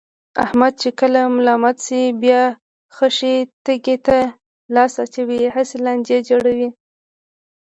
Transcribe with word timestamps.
احمد 0.43 0.73
چې 0.81 0.89
کله 0.99 1.21
ملامت 1.37 1.77
شي، 1.85 2.01
بیا 2.21 2.41
خښې 2.95 3.35
تیګې 3.65 3.97
ته 4.07 4.17
لاس 4.75 4.93
اچوي، 5.03 5.41
هسې 5.55 5.77
لانجې 5.85 6.17
جوړوي. 6.29 6.69